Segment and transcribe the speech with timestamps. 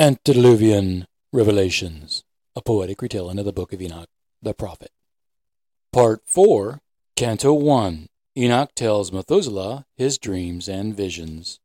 [0.00, 2.22] Antediluvian Revelations,
[2.54, 4.08] a poetic retelling of the Book of Enoch,
[4.40, 4.92] the prophet.
[5.92, 6.80] Part 4,
[7.16, 8.06] Canto 1.
[8.36, 11.58] Enoch tells Methuselah his dreams and visions.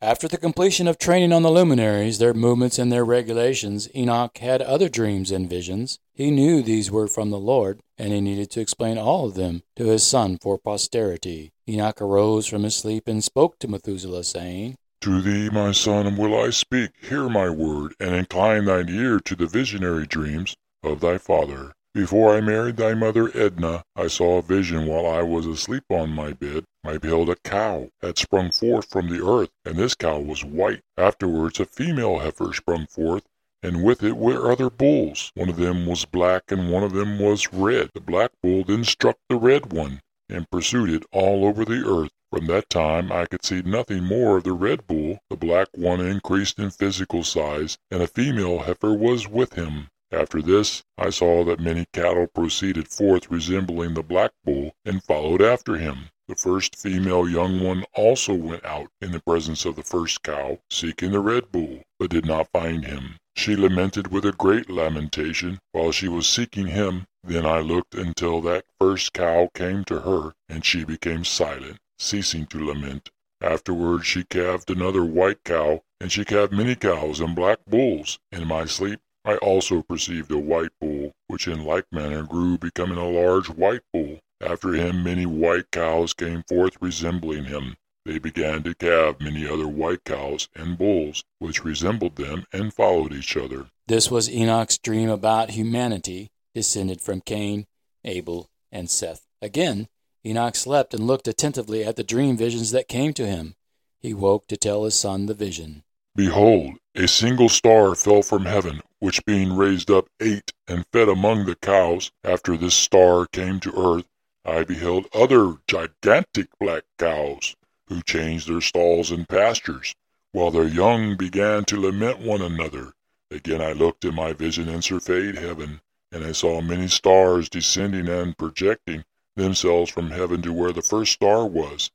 [0.00, 4.60] After the completion of training on the luminaries, their movements and their regulations, Enoch had
[4.60, 6.00] other dreams and visions.
[6.12, 9.62] He knew these were from the Lord, and he needed to explain all of them
[9.76, 11.52] to his son for posterity.
[11.68, 16.40] Enoch arose from his sleep and spoke to Methuselah, saying, To thee, my son, will
[16.40, 16.92] I speak.
[17.00, 21.72] Hear my word, and incline thine ear to the visionary dreams of thy father.
[21.92, 26.10] Before I married thy mother Edna, I saw a vision while I was asleep on
[26.10, 26.66] my bed.
[26.84, 30.82] I beheld a cow had sprung forth from the earth, and this cow was white.
[30.96, 33.24] Afterwards a female heifer sprung forth,
[33.60, 35.32] and with it were other bulls.
[35.34, 37.90] One of them was black, and one of them was red.
[37.92, 42.12] The black bull then struck the red one, and pursued it all over the earth.
[42.32, 45.20] From that time I could see nothing more of the red bull.
[45.28, 49.88] The black one increased in physical size, and a female heifer was with him.
[50.10, 55.42] After this I saw that many cattle proceeded forth resembling the black bull, and followed
[55.42, 56.08] after him.
[56.26, 60.58] The first female young one also went out in the presence of the first cow,
[60.70, 63.16] seeking the red bull, but did not find him.
[63.36, 67.04] She lamented with a great lamentation while she was seeking him.
[67.22, 72.46] Then I looked until that first cow came to her, and she became silent, ceasing
[72.46, 73.10] to lament.
[73.40, 78.18] Afterwards she calved another white cow, and she calved many cows and black bulls.
[78.30, 82.98] In my sleep I also perceived a white bull, which in like manner grew, becoming
[82.98, 84.18] a large white bull.
[84.40, 87.76] After him many white cows came forth resembling him.
[88.04, 93.12] They began to calve many other white cows and bulls, which resembled them and followed
[93.12, 93.66] each other.
[93.86, 97.66] This was Enoch's dream about humanity, descended from Cain,
[98.04, 99.24] Abel, and Seth.
[99.40, 99.86] Again,
[100.24, 103.56] Enoch slept and looked attentively at the dream visions that came to him.
[103.98, 105.82] He woke to tell his son the vision.
[106.14, 111.46] Behold, a single star fell from heaven, which being raised up ate and fed among
[111.46, 112.12] the cows.
[112.22, 114.06] After this star came to earth,
[114.44, 117.56] I beheld other gigantic black cows,
[117.88, 119.94] who changed their stalls and pastures,
[120.32, 122.92] while their young began to lament one another.
[123.30, 125.80] Again I looked in my vision and surveyed heaven,
[126.12, 129.04] and I saw many stars descending and projecting
[129.36, 131.90] themselves from heaven to where the first star was.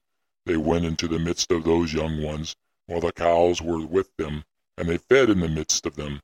[0.45, 2.55] They went into the midst of those young ones,
[2.85, 4.43] while the cows were with them,
[4.77, 6.21] and they fed in the midst of them.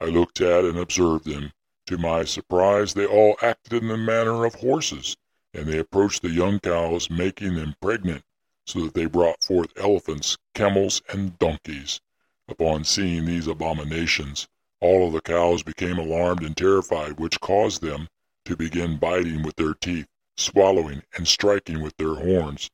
[0.00, 1.52] I looked at and observed them.
[1.86, 5.16] To my surprise, they all acted in the manner of horses,
[5.54, 8.24] and they approached the young cows, making them pregnant,
[8.66, 12.00] so that they brought forth elephants, camels, and donkeys.
[12.48, 14.48] Upon seeing these abominations,
[14.80, 18.08] all of the cows became alarmed and terrified, which caused them
[18.44, 20.06] to begin biting with their teeth,
[20.42, 22.70] swallowing, and striking with their horns.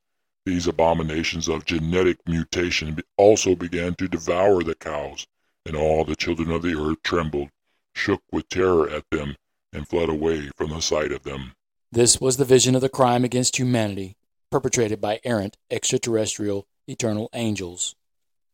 [0.46, 5.26] These abominations of genetic mutation also began to devour the cows,
[5.66, 7.50] and all the children of the earth trembled,
[7.94, 9.36] shook with terror at them,
[9.72, 11.52] and fled away from the sight of them.
[11.92, 14.16] This was the vision of the crime against humanity
[14.50, 17.94] perpetrated by errant, extraterrestrial, eternal angels.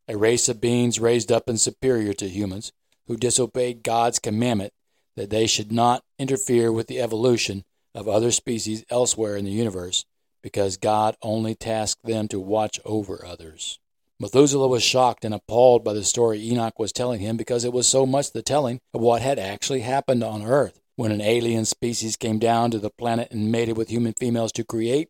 [0.07, 2.71] A race of beings raised up and superior to humans,
[3.07, 4.73] who disobeyed God's commandment
[5.15, 7.63] that they should not interfere with the evolution
[7.95, 10.05] of other species elsewhere in the universe
[10.43, 13.79] because God only tasked them to watch over others.
[14.19, 17.87] Methuselah was shocked and appalled by the story Enoch was telling him because it was
[17.87, 22.15] so much the telling of what had actually happened on Earth when an alien species
[22.15, 25.09] came down to the planet and mated with human females to create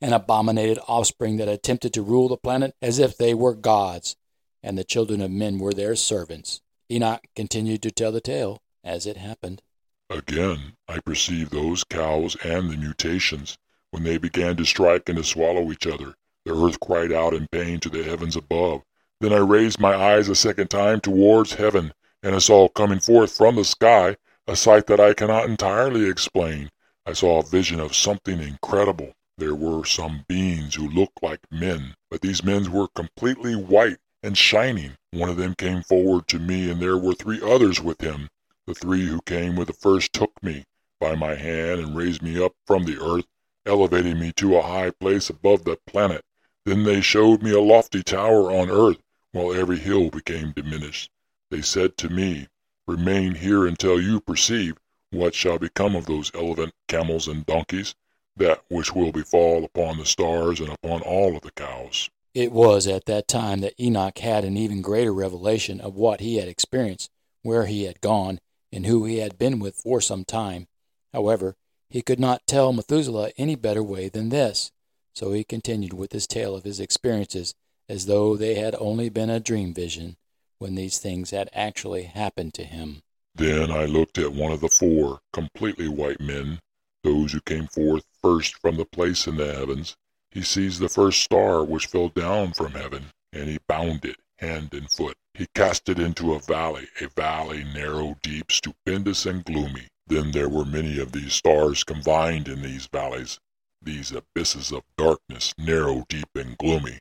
[0.00, 4.16] an abominated offspring that attempted to rule the planet as if they were gods,
[4.62, 6.60] and the children of men were their servants.
[6.90, 9.62] Enoch continued to tell the tale as it happened.
[10.10, 13.56] Again, I perceived those cows and the mutations
[13.90, 17.46] when they began to strike and to swallow each other, the earth cried out in
[17.46, 18.82] pain to the heavens above.
[19.20, 23.36] Then I raised my eyes a second time towards heaven, and I saw coming forth
[23.36, 24.16] from the sky
[24.48, 26.70] a sight that I cannot entirely explain.
[27.06, 29.12] I saw a vision of something incredible.
[29.38, 34.36] There were some beings who looked like men, but these men were completely white and
[34.36, 34.96] shining.
[35.12, 38.28] One of them came forward to me, and there were three others with him.
[38.66, 40.64] The three who came with the first took me
[40.98, 43.26] by my hand and raised me up from the earth
[43.66, 46.24] elevating me to a high place above the planet.
[46.64, 48.98] Then they showed me a lofty tower on earth,
[49.32, 51.10] while every hill became diminished.
[51.50, 52.48] They said to me,
[52.86, 54.76] Remain here until you perceive
[55.10, 57.94] what shall become of those elephant, camels, and donkeys,
[58.36, 62.10] that which will befall upon the stars and upon all of the cows.
[62.34, 66.36] It was at that time that Enoch had an even greater revelation of what he
[66.36, 67.10] had experienced,
[67.42, 68.40] where he had gone,
[68.74, 70.66] and who he had been with for some time.
[71.12, 71.54] However,
[71.88, 74.72] he could not tell Methuselah any better way than this,
[75.14, 77.54] so he continued with his tale of his experiences
[77.88, 80.16] as though they had only been a dream vision.
[80.58, 83.02] when these things had actually happened to him.
[83.34, 86.60] Then I looked at one of the four completely white men,
[87.02, 89.94] those who came forth first from the place in the heavens.
[90.30, 94.72] He seized the first star which fell down from heaven, and he bound it hand
[94.72, 95.16] and foot.
[95.36, 99.88] He cast it into a valley, a valley narrow, deep, stupendous, and gloomy.
[100.06, 103.40] Then there were many of these stars combined in these valleys,
[103.82, 107.00] these abysses of darkness, narrow, deep, and gloomy.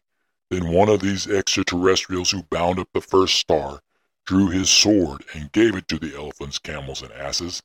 [0.50, 3.81] Then one of these extraterrestrials who bound up the first star
[4.25, 7.62] drew his sword and gave it to the elephants, camels, and asses.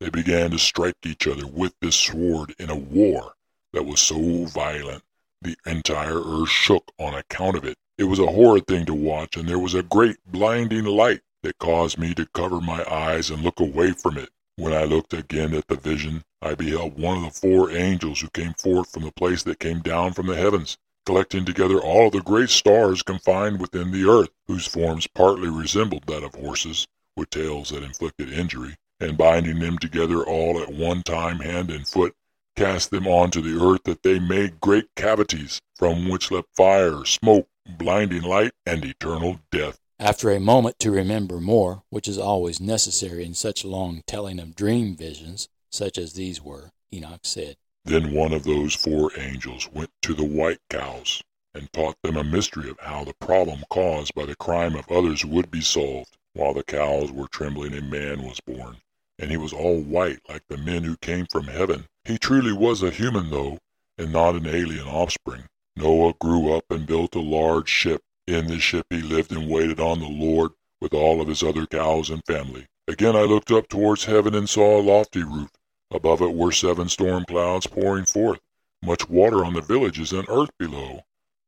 [0.00, 3.36] They began to strike each other with this sword in a war
[3.72, 5.02] that was so violent
[5.42, 7.76] the entire earth shook on account of it.
[7.98, 11.58] It was a horrid thing to watch, and there was a great blinding light that
[11.58, 14.30] caused me to cover my eyes and look away from it.
[14.56, 18.28] When I looked again at the vision, I beheld one of the four angels who
[18.28, 20.76] came forth from the place that came down from the heavens
[21.06, 26.22] collecting together all the great stars confined within the earth, whose forms partly resembled that
[26.22, 31.40] of horses, with tails that inflicted injury, and binding them together all at one time
[31.40, 32.14] hand and foot,
[32.60, 37.06] cast them on to the earth that they made great cavities, from which leapt fire,
[37.06, 39.78] smoke, blinding light, and eternal death.
[39.98, 44.54] After a moment to remember more, which is always necessary in such long telling of
[44.54, 49.90] dream visions, such as these were, Enoch said, then one of those four angels went
[50.02, 51.22] to the white cows
[51.54, 55.24] and taught them a mystery of how the problem caused by the crime of others
[55.24, 56.14] would be solved.
[56.34, 58.76] While the cows were trembling, a man was born,
[59.20, 61.86] and he was all white like the men who came from heaven.
[62.04, 63.58] He truly was a human, though,
[63.96, 65.44] and not an alien offspring.
[65.76, 68.02] Noah grew up and built a large ship.
[68.26, 70.50] In this ship he lived and waited on the Lord
[70.80, 72.66] with all of his other cows and family.
[72.88, 75.50] Again I looked up towards heaven and saw a lofty roof
[75.92, 78.38] Above it were seven storm clouds pouring forth,
[78.80, 81.02] much water on the villages and earth below.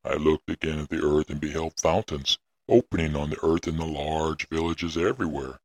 [0.04, 3.86] I looked again at the earth and beheld fountains opening on the earth in the
[3.86, 5.60] large villages everywhere.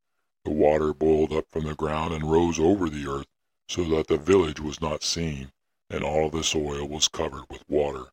[0.47, 3.27] The water boiled up from the ground and rose over the earth,
[3.67, 5.51] so that the village was not seen,
[5.89, 8.05] and all the soil was covered with water.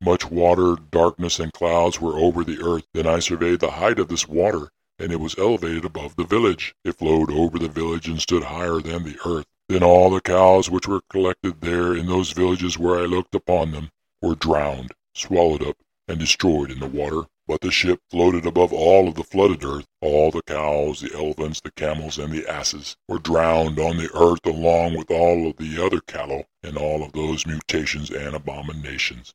[0.00, 2.84] Much water, darkness, and clouds were over the earth.
[2.94, 6.72] Then I surveyed the height of this water, and it was elevated above the village.
[6.84, 9.46] It flowed over the village and stood higher than the earth.
[9.68, 13.72] Then all the cows which were collected there in those villages where I looked upon
[13.72, 13.90] them
[14.20, 17.26] were drowned, swallowed up, and destroyed in the water.
[17.48, 19.86] But the ship floated above all of the flooded earth.
[20.00, 24.46] All the cows, the elephants, the camels, and the asses were drowned on the earth
[24.46, 29.34] along with all of the other cattle and all of those mutations and abominations.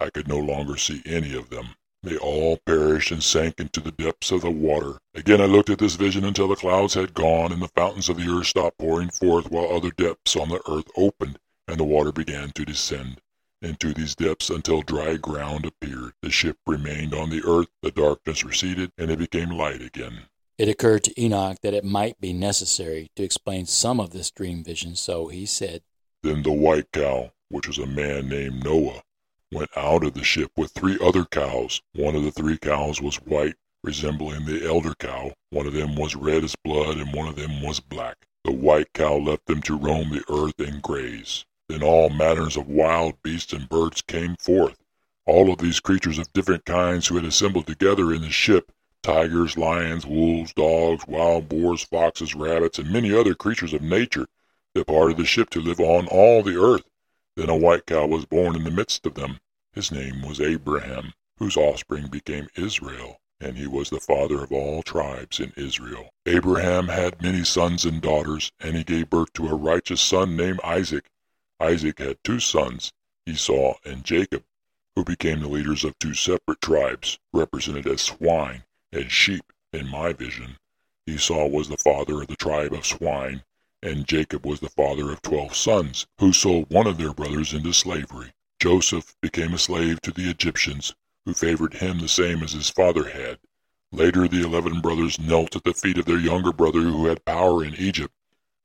[0.00, 1.76] I could no longer see any of them.
[2.02, 4.98] They all perished and sank into the depths of the water.
[5.14, 8.16] Again I looked at this vision until the clouds had gone and the fountains of
[8.16, 11.38] the earth stopped pouring forth while other depths on the earth opened
[11.68, 13.20] and the water began to descend
[13.62, 16.12] into these depths until dry ground appeared.
[16.22, 20.22] The ship remained on the earth, the darkness receded, and it became light again.
[20.58, 24.64] It occurred to Enoch that it might be necessary to explain some of this dream
[24.64, 25.82] vision, so he said,
[26.22, 29.02] Then the white cow, which was a man named Noah,
[29.52, 31.82] went out of the ship with three other cows.
[31.94, 33.54] One of the three cows was white,
[33.84, 35.32] resembling the elder cow.
[35.50, 38.16] One of them was red as blood, and one of them was black.
[38.44, 41.44] The white cow left them to roam the earth and graze.
[41.68, 44.78] Then all manners of wild beasts and birds came forth.
[45.26, 48.70] All of these creatures of different kinds who had assembled together in the ship
[49.02, 54.26] tigers, lions, wolves, dogs, wild boars, foxes, rabbits, and many other creatures of nature
[54.74, 56.84] departed the ship to live on all the earth.
[57.36, 59.38] Then a white cow was born in the midst of them.
[59.72, 64.82] His name was Abraham, whose offspring became Israel, and he was the father of all
[64.82, 66.10] tribes in Israel.
[66.26, 70.60] Abraham had many sons and daughters, and he gave birth to a righteous son named
[70.64, 71.10] Isaac.
[71.58, 72.92] Isaac had two sons,
[73.26, 74.44] Esau and Jacob,
[74.94, 80.12] who became the leaders of two separate tribes, represented as swine and sheep in my
[80.12, 80.58] vision.
[81.06, 83.42] Esau was the father of the tribe of swine,
[83.82, 87.72] and Jacob was the father of twelve sons, who sold one of their brothers into
[87.72, 88.34] slavery.
[88.60, 90.94] Joseph became a slave to the Egyptians,
[91.24, 93.38] who favored him the same as his father had.
[93.92, 97.64] Later the eleven brothers knelt at the feet of their younger brother who had power
[97.64, 98.14] in Egypt.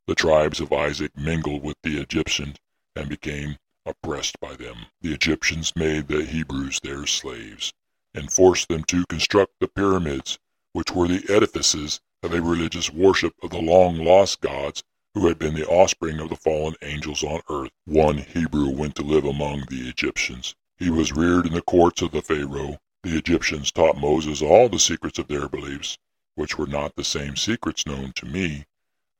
[0.07, 2.57] The tribes of Isaac mingled with the Egyptians
[2.95, 4.85] and became oppressed by them.
[5.01, 7.73] The Egyptians made the Hebrews their slaves,
[8.13, 10.37] and forced them to construct the pyramids,
[10.73, 14.83] which were the edifices of a religious worship of the long lost gods
[15.13, 17.71] who had been the offspring of the fallen angels on earth.
[17.85, 20.55] One Hebrew went to live among the Egyptians.
[20.77, 22.77] He was reared in the courts of the Pharaoh.
[23.03, 25.97] The Egyptians taught Moses all the secrets of their beliefs,
[26.35, 28.65] which were not the same secrets known to me.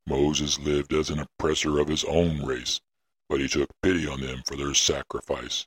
[0.08, 2.80] Moses lived as an oppressor of his own race,
[3.32, 5.66] but he took pity on them for their sacrifice.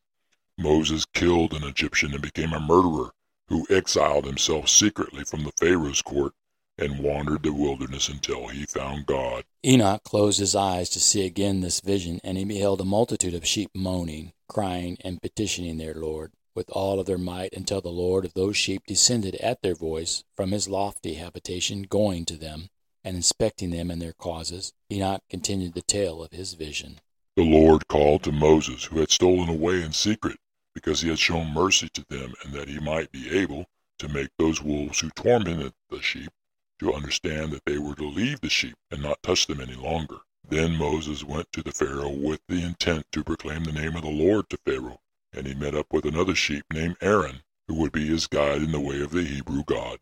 [0.58, 3.14] Moses killed an Egyptian and became a murderer,
[3.48, 6.34] who exiled himself secretly from the Pharaoh's court
[6.76, 9.44] and wandered the wilderness until he found God.
[9.64, 13.46] Enoch closed his eyes to see again this vision, and he beheld a multitude of
[13.46, 18.26] sheep moaning, crying, and petitioning their Lord with all of their might until the Lord
[18.26, 22.68] of those sheep descended at their voice from his lofty habitation, going to them
[23.02, 24.74] and inspecting them and their causes.
[24.92, 27.00] Enoch continued the tale of his vision.
[27.36, 30.38] The Lord called to Moses, who had stolen away in secret,
[30.72, 33.66] because he had shown mercy to them, and that he might be able
[33.98, 36.30] to make those wolves who tormented the sheep
[36.78, 40.18] to understand that they were to leave the sheep and not touch them any longer.
[40.48, 44.10] Then Moses went to the Pharaoh with the intent to proclaim the name of the
[44.10, 45.00] Lord to Pharaoh,
[45.32, 48.70] and he met up with another sheep named Aaron, who would be his guide in
[48.70, 49.98] the way of the Hebrew God.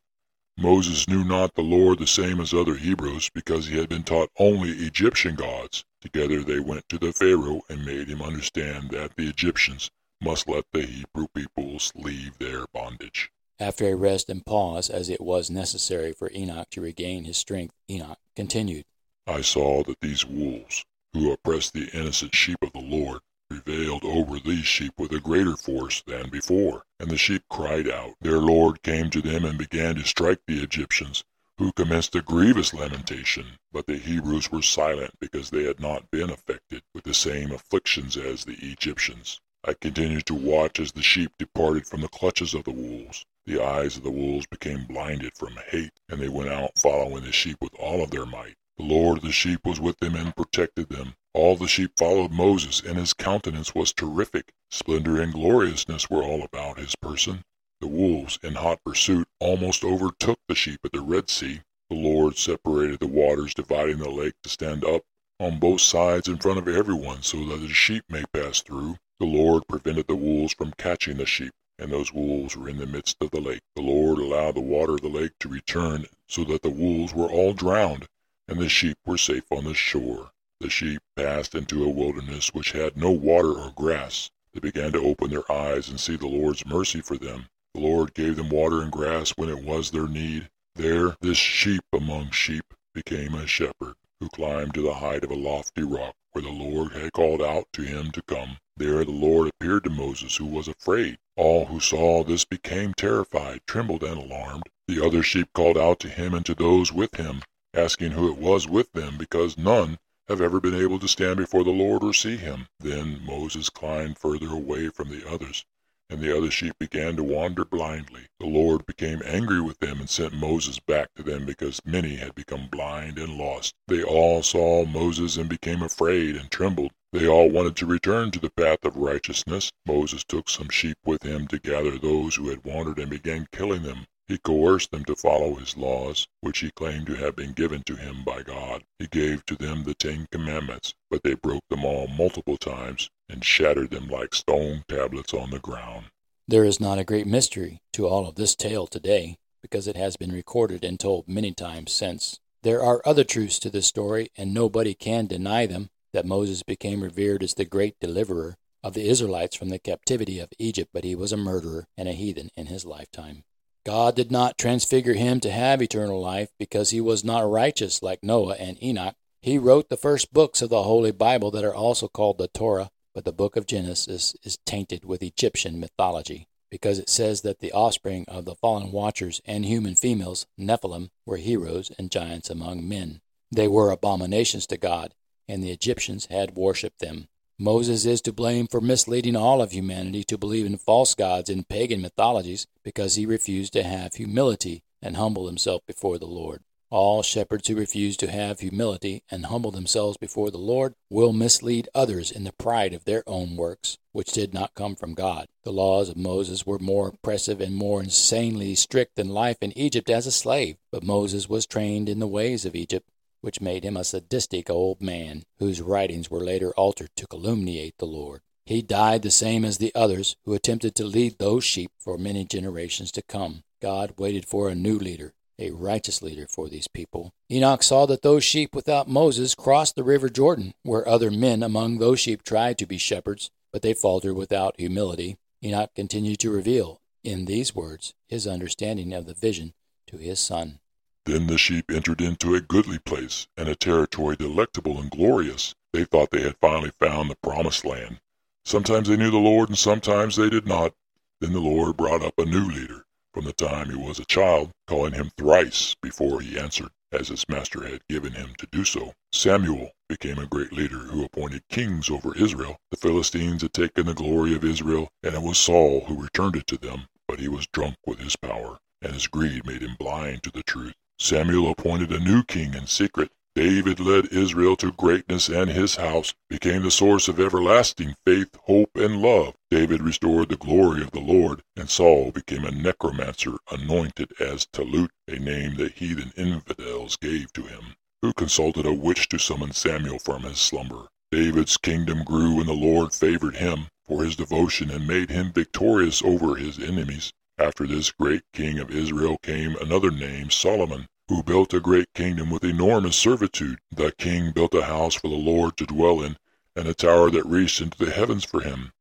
[0.59, 4.30] Moses knew not the Lord the same as other Hebrews, because he had been taught
[4.38, 5.85] only Egyptian gods.
[6.00, 9.90] Together they went to the Pharaoh and made him understand that the Egyptians
[10.21, 13.30] must let the Hebrew peoples leave their bondage.
[13.59, 17.75] After a rest and pause, as it was necessary for Enoch to regain his strength,
[17.90, 18.85] Enoch continued,
[19.26, 23.21] I saw that these wolves, who oppressed the innocent sheep of the Lord,
[23.64, 26.85] prevailed over these sheep with a greater force than before.
[26.99, 28.14] And the sheep cried out.
[28.21, 31.25] Their Lord came to them and began to strike the Egyptians,
[31.59, 33.47] who commenced a grievous lamentation.
[33.73, 38.16] But the Hebrews were silent because they had not been affected with the same afflictions
[38.16, 39.40] as the Egyptians.
[39.64, 43.25] I continued to watch as the sheep departed from the clutches of the wolves.
[43.47, 47.33] The eyes of the wolves became blinded from hate, and they went out following the
[47.33, 48.57] sheep with all of their might.
[48.79, 51.14] The Lord of the sheep was with them and protected them.
[51.35, 54.52] All the sheep followed Moses, and his countenance was terrific.
[54.71, 57.45] Splendor and gloriousness were all about his person.
[57.81, 61.61] The wolves, in hot pursuit, almost overtook the sheep at the Red Sea.
[61.91, 65.02] The Lord separated the waters, dividing the lake to stand up
[65.38, 68.97] on both sides in front of everyone, so that the sheep may pass through.
[69.21, 72.87] The Lord prevented the wolves from catching the sheep and those wolves were in the
[72.87, 73.62] midst of the lake.
[73.75, 77.29] The Lord allowed the water of the lake to return, so that the wolves were
[77.29, 78.07] all drowned,
[78.52, 80.30] and the sheep were safe on the shore.
[80.61, 84.30] The sheep passed into a wilderness which had no water or grass.
[84.52, 87.47] They began to open their eyes and see the Lord's mercy for them.
[87.73, 90.50] The Lord gave them water and grass when it was their need.
[90.75, 95.35] There, this sheep among sheep became a shepherd, who climbed to the height of a
[95.35, 98.59] lofty rock, where the Lord had called out to him to come.
[98.76, 101.16] There the Lord appeared to Moses, who was afraid.
[101.37, 104.64] All who saw this became terrified, trembled, and alarmed.
[104.88, 107.40] The other sheep called out to him and to those with him,
[107.75, 109.99] asking who it was with them, because none
[110.29, 112.69] have ever been able to stand before the Lord or see him.
[112.79, 115.64] Then Moses climbed further away from the others,
[116.09, 118.26] and the other sheep began to wander blindly.
[118.38, 122.35] The Lord became angry with them and sent Moses back to them because many had
[122.35, 123.75] become blind and lost.
[123.88, 126.93] They all saw Moses and became afraid and trembled.
[127.12, 129.73] They all wanted to return to the path of righteousness.
[129.87, 133.83] Moses took some sheep with him to gather those who had wandered and began killing
[133.83, 134.07] them.
[134.29, 137.97] He coerced them to follow his laws, which he claimed to have been given to
[137.97, 138.83] him by God.
[138.99, 143.45] He gave to them the Ten Commandments, but they broke them all multiple times and
[143.45, 146.07] shattered them like stone tablets on the ground.
[146.49, 150.17] There is not a great mystery to all of this tale today, because it has
[150.17, 152.41] been recorded and told many times since.
[152.62, 157.02] There are other truths to this story, and nobody can deny them that Moses became
[157.02, 161.14] revered as the great deliverer of the Israelites from the captivity of Egypt, but he
[161.14, 163.45] was a murderer and a heathen in his lifetime.
[163.85, 168.23] God did not transfigure him to have eternal life because he was not righteous like
[168.23, 169.17] Noah and Enoch.
[169.41, 172.91] He wrote the first books of the Holy Bible that are also called the Torah,
[173.12, 177.73] but the book of Genesis is tainted with Egyptian mythology because it says that the
[177.73, 183.21] offspring of the fallen watchers and human females, Nephilim, were heroes and giants among men.
[183.51, 185.12] They were abominations to God,
[185.47, 187.29] and the Egyptians had worshipped them.
[187.62, 191.69] Moses is to blame for misleading all of humanity to believe in false gods and
[191.69, 196.64] pagan mythologies because he refused to have humility and humble himself before the Lord.
[196.90, 201.88] All shepherds who refuse to have humility and humble themselves before the Lord will mislead
[201.95, 205.47] others in the pride of their own works, which did not come from God.
[205.62, 210.11] The laws of Moses were more oppressive and more insanely strict than life in Egypt
[210.11, 213.09] as a slave, but Moses was trained in the ways of Egypt
[213.42, 218.06] which made him a sadistic old man, whose writings were later altered to calumniate the
[218.06, 218.40] Lord.
[218.64, 222.44] He died the same as the others who attempted to lead those sheep for many
[222.44, 223.64] generations to come.
[223.82, 227.32] God waited for a new leader, a righteous leader for these people.
[227.50, 231.99] Enoch saw that those sheep without Moses crossed the river Jordan, where other men among
[231.99, 235.37] those sheep tried to be shepherds, but they faltered without humility.
[235.64, 239.75] Enoch continued to reveal, in these words, his understanding of the vision
[240.06, 240.78] to his son.
[241.25, 245.73] Then the sheep entered into a goodly place, and a territory delectable and glorious.
[245.93, 248.19] They thought they had finally found the promised land.
[248.64, 250.95] Sometimes they knew the Lord, and sometimes they did not.
[251.41, 254.73] Then the Lord brought up a new leader, from the time he was a child,
[254.88, 259.14] calling him thrice before he answered, as his master had given him to do so.
[259.31, 262.79] Samuel became a great leader who appointed kings over Israel.
[262.91, 266.67] The Philistines had taken the glory of Israel, and it was Saul who returned it
[266.67, 270.43] to them, but he was drunk with his power, and his greed made him blind
[270.43, 270.95] to the truth.
[271.25, 276.35] Samuel appointed a new king in secret, David led Israel to greatness, and his house
[276.50, 279.55] became the source of everlasting faith, hope, and love.
[279.71, 285.12] David restored the glory of the Lord, and Saul became a necromancer, anointed as Talut,
[285.29, 290.19] a name the heathen infidels gave to him, who consulted a witch to summon Samuel
[290.19, 291.07] from his slumber.
[291.31, 296.21] David's kingdom grew, and the Lord favored him for his devotion and made him victorious
[296.23, 297.33] over his enemies.
[297.59, 302.50] After this great king of Israel came another named Solomon who built a great kingdom
[302.50, 303.79] with enormous servitude.
[303.91, 306.37] The king built a house for the Lord to dwell in,
[306.76, 308.93] and a tower that reached into the heavens for him.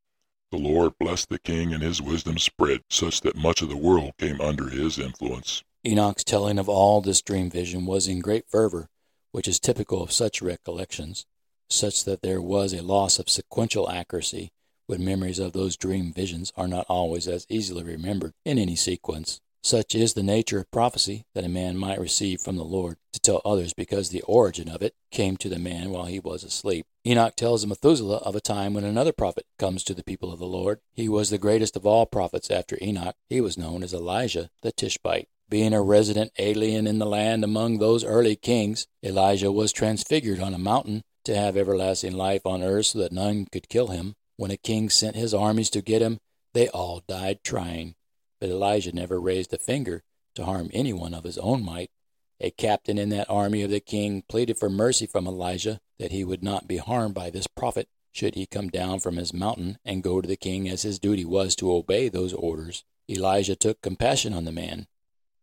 [0.51, 4.12] The Lord blessed the king, and his wisdom spread, such that much of the world
[4.18, 5.63] came under his influence.
[5.86, 8.90] Enoch's telling of all this dream vision was in great fervor,
[9.32, 11.25] which is typical of such recollections,
[11.70, 14.51] such that there was a loss of sequential accuracy
[14.88, 19.40] when memories of those dream visions are not always as easily remembered in any sequence.
[19.63, 23.20] Such is the nature of prophecy that a man might receive from the Lord to
[23.20, 26.88] tell others because the origin of it came to the man while he was asleep.
[27.06, 30.48] Enoch tells Methuselah of a time when another prophet comes to the people of the
[30.48, 30.80] Lord.
[30.94, 33.15] He was the greatest of all prophets after Enoch.
[33.30, 35.30] He was known as Elijah the Tishbite.
[35.48, 40.56] Being a resident alien in the land among those early kings, Elijah was transfigured on
[40.56, 44.15] a mountain to have everlasting life on earth so that none could kill him.
[44.38, 46.18] When a king sent his armies to get him,
[46.53, 47.94] they all died trying.
[48.41, 50.01] But Elijah never raised a finger
[50.33, 51.91] to harm anyone of his own might.
[52.39, 56.24] A captain in that army of the king pleaded for mercy from Elijah that he
[56.24, 60.01] would not be harmed by this prophet should he come down from his mountain and
[60.01, 62.84] go to the king as his duty was to obey those orders.
[63.08, 64.88] Elijah took compassion on the man,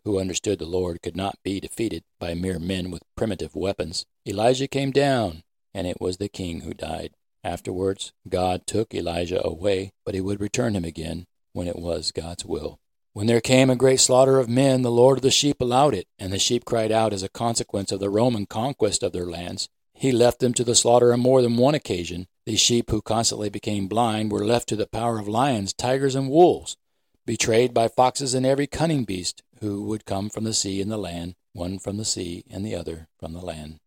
[0.04, 4.06] who understood the Lord could not be defeated by mere men with primitive weapons.
[4.26, 7.14] Elijah came down, and it was the king who died.
[7.44, 12.44] Afterwards, God took Elijah away, but he would return him again when it was God's
[12.44, 12.80] will.
[13.18, 16.06] When there came a great slaughter of men, the Lord of the sheep allowed it,
[16.20, 19.68] and the sheep cried out as a consequence of the Roman conquest of their lands.
[19.92, 22.28] He left them to the slaughter on more than one occasion.
[22.46, 26.30] These sheep, who constantly became blind, were left to the power of lions, tigers, and
[26.30, 26.76] wolves,
[27.26, 30.96] betrayed by foxes and every cunning beast who would come from the sea and the
[30.96, 33.80] land, one from the sea and the other from the land.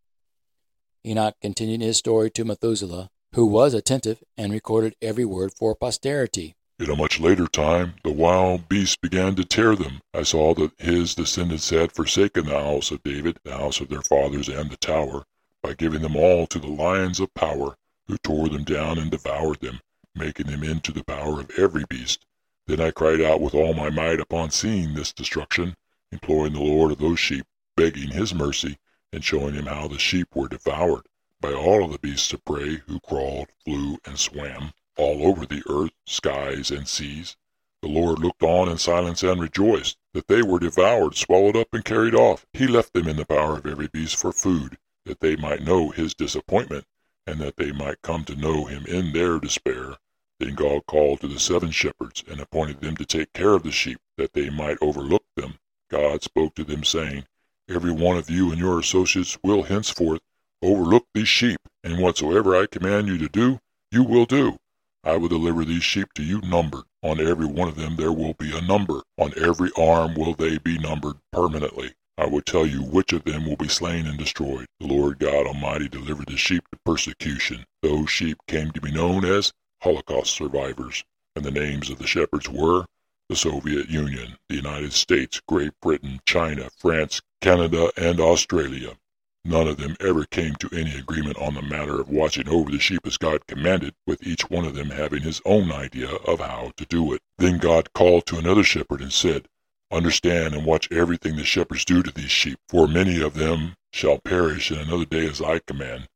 [1.06, 6.54] Enoch continued his story to Methuselah, who was attentive and recorded every word for posterity.
[6.82, 10.00] In a much later time, the wild beasts began to tear them.
[10.12, 14.02] I saw that his descendants had forsaken the house of David, the house of their
[14.02, 15.24] fathers, and the tower,
[15.62, 17.76] by giving them all to the lions of power,
[18.08, 19.78] who tore them down and devoured them,
[20.16, 22.26] making them into the power of every beast.
[22.66, 25.76] Then I cried out with all my might upon seeing this destruction,
[26.10, 28.76] imploring the Lord of those sheep, begging his mercy,
[29.12, 31.06] and showing him how the sheep were devoured
[31.40, 35.62] by all of the beasts of prey who crawled, flew, and swam all over the
[35.68, 37.36] earth, skies, and seas.
[37.82, 41.84] The Lord looked on in silence and rejoiced that they were devoured, swallowed up, and
[41.84, 42.46] carried off.
[42.52, 45.90] He left them in the power of every beast for food, that they might know
[45.90, 46.84] his disappointment,
[47.26, 49.96] and that they might come to know him in their despair.
[50.38, 53.72] Then God called to the seven shepherds, and appointed them to take care of the
[53.72, 55.54] sheep, that they might overlook them.
[55.90, 57.26] God spoke to them, saying,
[57.68, 60.20] Every one of you and your associates will henceforth
[60.62, 64.58] overlook these sheep, and whatsoever I command you to do, you will do.
[65.04, 66.84] I will deliver these sheep to you numbered.
[67.02, 69.02] On every one of them there will be a number.
[69.18, 71.94] On every arm will they be numbered permanently.
[72.16, 74.66] I will tell you which of them will be slain and destroyed.
[74.78, 77.66] The Lord God Almighty delivered the sheep to persecution.
[77.82, 81.02] Those sheep came to be known as Holocaust survivors,
[81.34, 82.84] and the names of the shepherds were
[83.28, 88.96] the Soviet Union, the United States, Great Britain, China, France, Canada, and Australia.
[89.44, 92.78] None of them ever came to any agreement on the matter of watching over the
[92.78, 96.72] sheep as God commanded, with each one of them having his own idea of how
[96.76, 97.22] to do it.
[97.38, 99.48] Then God called to another shepherd and said,
[99.90, 104.20] Understand and watch everything the shepherds do to these sheep, for many of them shall
[104.20, 106.08] perish in another day as I command.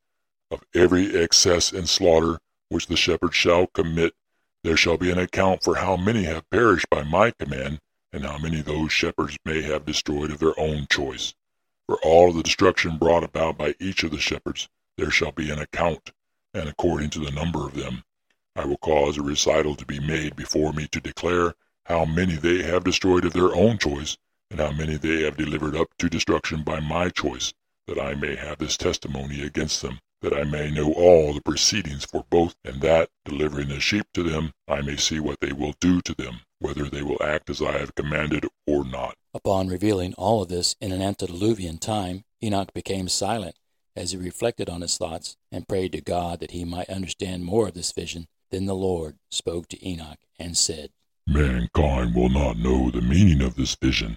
[0.52, 4.14] Of every excess and slaughter which the shepherds shall commit,
[4.62, 7.80] there shall be an account for how many have perished by my command,
[8.12, 11.34] and how many those shepherds may have destroyed of their own choice.
[11.88, 15.58] For all the destruction brought about by each of the shepherds there shall be an
[15.58, 16.12] account,
[16.52, 18.02] and according to the number of them.
[18.56, 22.62] I will cause a recital to be made before me to declare how many they
[22.62, 24.16] have destroyed of their own choice,
[24.50, 27.52] and how many they have delivered up to destruction by my choice,
[27.86, 32.04] that I may have this testimony against them, that I may know all the proceedings
[32.04, 35.74] for both, and that, delivering the sheep to them, I may see what they will
[35.80, 36.40] do to them.
[36.58, 39.14] Whether they will act as I have commanded or not.
[39.34, 43.56] Upon revealing all of this in an antediluvian time, Enoch became silent
[43.94, 47.68] as he reflected on his thoughts and prayed to God that he might understand more
[47.68, 48.28] of this vision.
[48.50, 50.90] Then the Lord spoke to Enoch and said,
[51.26, 54.16] Mankind will not know the meaning of this vision.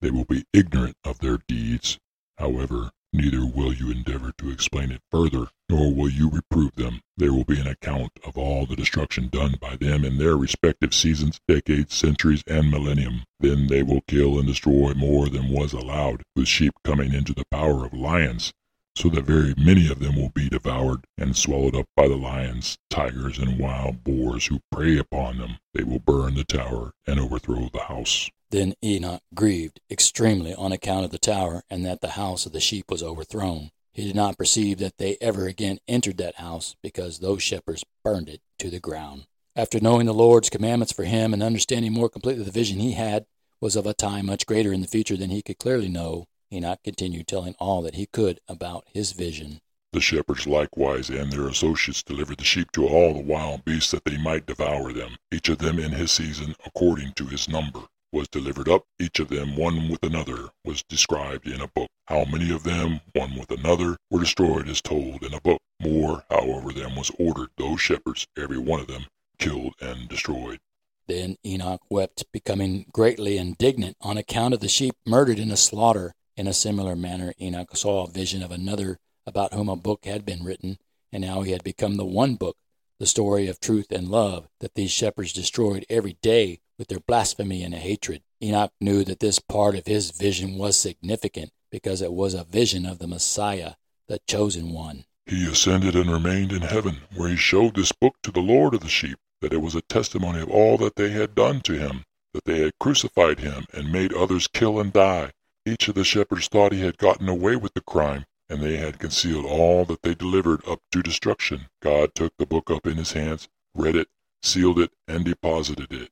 [0.00, 1.98] They will be ignorant of their deeds.
[2.38, 7.00] However, neither will you endeavor to explain it further, nor will you reprove them.
[7.16, 10.94] There will be an account of all the destruction done by them in their respective
[10.94, 13.24] seasons, decades, centuries, and millennium.
[13.38, 17.46] Then they will kill and destroy more than was allowed, with sheep coming into the
[17.50, 18.52] power of lions,
[18.96, 22.78] so that very many of them will be devoured and swallowed up by the lions,
[22.90, 25.58] tigers, and wild boars who prey upon them.
[25.74, 28.30] They will burn the tower and overthrow the house.
[28.50, 32.60] Then Enoch grieved extremely on account of the tower and that the house of the
[32.60, 33.70] sheep was overthrown.
[33.92, 38.28] He did not perceive that they ever again entered that house because those shepherds burned
[38.28, 39.26] it to the ground.
[39.54, 43.26] After knowing the Lord's commandments for him and understanding more completely the vision he had
[43.60, 46.80] was of a time much greater in the future than he could clearly know, Enoch
[46.82, 49.60] continued telling all that he could about his vision.
[49.92, 54.04] The shepherds likewise and their associates delivered the sheep to all the wild beasts that
[54.04, 58.28] they might devour them, each of them in his season according to his number was
[58.28, 61.88] delivered up, each of them one with another was described in a book.
[62.06, 65.60] How many of them, one with another, were destroyed is told in a book.
[65.80, 69.06] More, however, them was ordered, those shepherds, every one of them,
[69.38, 70.58] killed and destroyed.
[71.06, 76.12] Then Enoch wept, becoming greatly indignant on account of the sheep murdered in a slaughter.
[76.36, 80.24] In a similar manner, Enoch saw a vision of another about whom a book had
[80.24, 80.78] been written,
[81.12, 82.56] and how he had become the one book,
[83.00, 87.64] the story of truth and love, that these shepherds destroyed every day with their blasphemy
[87.64, 88.22] and hatred.
[88.42, 92.84] Enoch knew that this part of his vision was significant because it was a vision
[92.84, 93.72] of the Messiah,
[94.06, 95.04] the chosen one.
[95.24, 98.80] He ascended and remained in heaven, where he showed this book to the Lord of
[98.80, 102.04] the sheep, that it was a testimony of all that they had done to him,
[102.34, 105.30] that they had crucified him and made others kill and die.
[105.64, 108.98] Each of the shepherds thought he had gotten away with the crime, and they had
[108.98, 111.68] concealed all that they delivered up to destruction.
[111.80, 114.08] God took the book up in his hands, read it,
[114.42, 116.10] sealed it, and deposited it.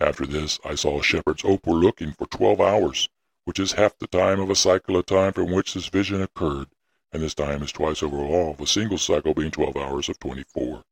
[0.00, 3.08] After this I saw shepherds overlooking for twelve hours,
[3.44, 6.68] which is half the time of a cycle of time from which this vision occurred,
[7.12, 10.84] and this time is twice over all, the single cycle being twelve hours of twenty-four,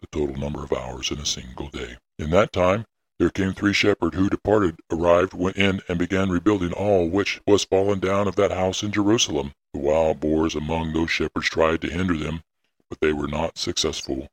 [0.00, 1.96] the total number of hours in a single day.
[2.18, 2.84] In that time
[3.18, 7.64] there came three shepherds who departed, arrived, went in, and began rebuilding all which was
[7.64, 9.52] fallen down of that house in Jerusalem.
[9.72, 12.42] The wild boars among those shepherds tried to hinder them,
[12.90, 14.28] but they were not successful.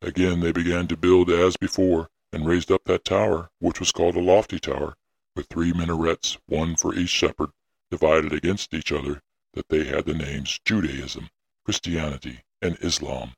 [0.00, 4.16] Again they began to build as before, and raised up that tower, which was called
[4.16, 4.96] a lofty tower,
[5.36, 7.50] with three minarets, one for each shepherd,
[7.90, 9.20] divided against each other,
[9.52, 11.28] that they had the names Judaism,
[11.66, 13.32] Christianity, and Islam.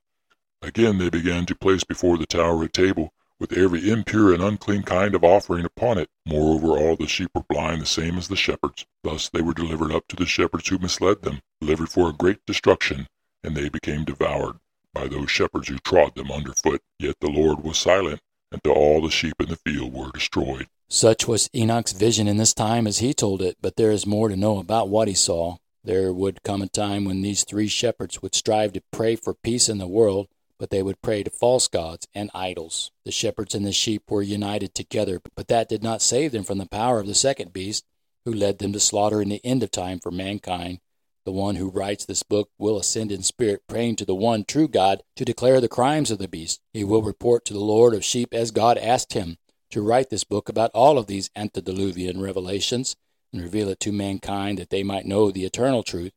[0.62, 4.83] Again they began to place before the tower a table, with every impure and unclean
[4.83, 6.09] kind of offering upon it.
[6.26, 8.87] Moreover, all the sheep were blind the same as the shepherds.
[9.03, 12.44] Thus they were delivered up to the shepherds who misled them, delivered for a great
[12.46, 13.09] destruction,
[13.42, 14.59] and they became devoured
[14.92, 16.83] by those shepherds who trod them under foot.
[16.98, 18.20] Yet the Lord was silent,
[18.53, 20.66] until all the sheep in the field were destroyed.
[20.88, 24.29] Such was Enoch's vision in this time as he told it, but there is more
[24.29, 25.57] to know about what he saw.
[25.85, 29.68] There would come a time when these three shepherds would strive to pray for peace
[29.68, 30.29] in the world,
[30.61, 32.92] but they would pray to false gods and idols.
[33.07, 36.59] The shepherds and the sheep were united together, but that did not save them from
[36.59, 37.87] the power of the second beast,
[38.27, 40.81] who led them to slaughter in the end of time for mankind.
[41.25, 44.68] The one who writes this book will ascend in spirit, praying to the one true
[44.68, 46.61] God to declare the crimes of the beast.
[46.75, 49.38] He will report to the Lord of sheep as God asked him
[49.70, 52.96] to write this book about all of these antediluvian revelations
[53.33, 56.12] and reveal it to mankind that they might know the eternal truth.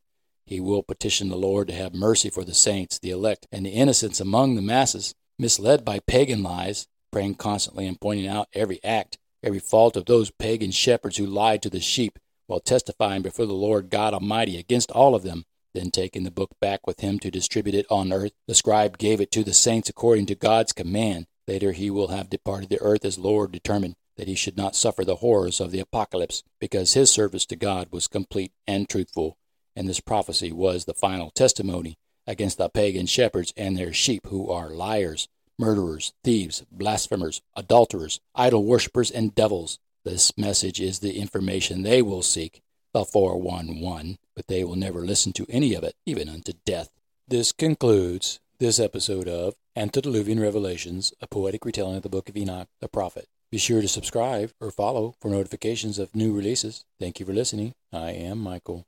[0.45, 3.71] He will petition the Lord to have mercy for the saints, the elect, and the
[3.71, 9.17] innocents among the masses, misled by pagan lies, praying constantly and pointing out every act,
[9.41, 13.53] every fault of those pagan shepherds who lied to the sheep while testifying before the
[13.53, 15.45] Lord God Almighty against all of them.
[15.73, 19.19] Then taking the book back with him to distribute it on earth, the scribe gave
[19.19, 21.25] it to the saints according to God's command.
[21.47, 25.03] Later he will have departed the earth as Lord determined that he should not suffer
[25.03, 29.37] the horrors of the apocalypse, because his service to God was complete and truthful,
[29.75, 34.49] and this prophecy was the final testimony against the pagan shepherds and their sheep who
[34.49, 39.79] are liars, murderers, thieves, blasphemers, adulterers, idol worshippers, and devils.
[40.05, 42.61] This message is the information they will seek,
[42.93, 46.89] the 411, but they will never listen to any of it, even unto death.
[47.27, 52.67] This concludes this episode of Antediluvian Revelations, a poetic retelling of the book of Enoch
[52.79, 53.27] the prophet.
[53.51, 56.85] Be sure to subscribe or follow for notifications of new releases.
[56.99, 57.73] Thank you for listening.
[57.91, 58.85] I am Michael.